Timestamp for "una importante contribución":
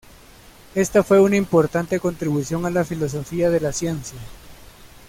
1.21-2.65